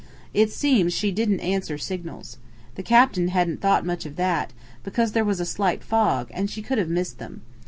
It 0.33 0.51
seems 0.51 0.93
she 0.95 1.11
didn't 1.11 1.41
answer 1.41 1.77
signals. 1.77 2.39
The 2.73 2.81
captain 2.81 3.27
hadn't 3.27 3.61
thought 3.61 3.85
much 3.85 4.03
of 4.07 4.15
that, 4.15 4.51
because 4.83 5.11
there 5.11 5.23
was 5.23 5.39
a 5.39 5.45
slight 5.45 5.83
fog 5.83 6.31
and 6.33 6.49
she 6.49 6.63
could 6.63 6.79
have 6.79 6.89
missed 6.89 7.19
them. 7.19 7.43